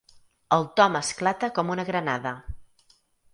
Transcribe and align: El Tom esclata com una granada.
El 0.55 0.63
Tom 0.79 0.97
esclata 0.99 1.49
com 1.59 1.69
una 1.75 1.85
granada. 1.91 2.33